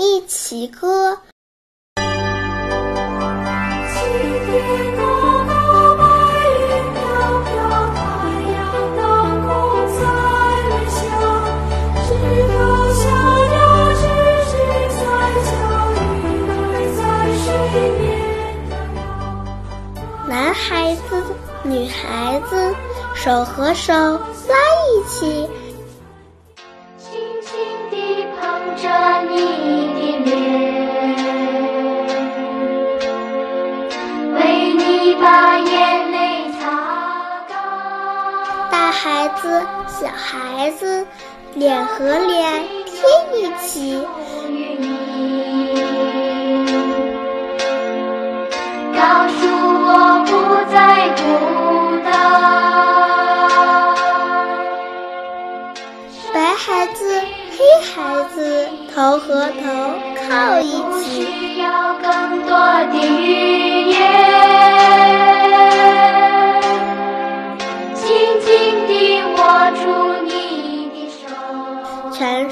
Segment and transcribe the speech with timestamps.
[0.00, 1.18] 一起歌。
[20.28, 21.24] 男孩子，
[21.64, 22.72] 女孩子，
[23.16, 24.54] 手和手拉
[24.86, 25.48] 一起，
[34.58, 36.66] 为你把眼泪擦
[37.48, 37.56] 干。
[38.72, 41.06] 大孩子，小孩子，
[41.54, 42.92] 脸和脸贴
[43.34, 44.04] 一起。
[48.96, 49.46] 告诉
[49.86, 49.88] 我
[50.26, 50.32] 不
[50.72, 50.76] 再
[51.16, 51.22] 孤
[52.04, 52.10] 单。
[56.34, 57.94] 白孩子，黑孩
[58.34, 59.62] 子，头和头
[60.28, 61.06] 靠一不起。
[61.22, 62.50] 需要更多
[62.92, 62.98] 的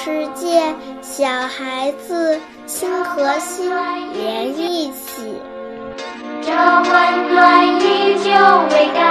[0.07, 3.69] 世界小孩子心和心
[4.13, 5.35] 连一起。
[6.41, 8.31] 这温暖依旧
[8.71, 9.06] 未改